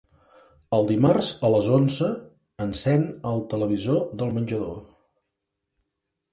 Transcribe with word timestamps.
Els 0.77 0.87
dimarts 0.91 1.29
a 1.49 1.51
les 1.57 1.67
onze 1.75 2.09
encèn 2.67 3.05
el 3.35 3.45
televisor 3.55 4.03
del 4.23 4.35
menjador. 4.41 4.77